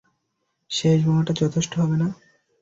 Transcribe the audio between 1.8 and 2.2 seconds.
হবে না?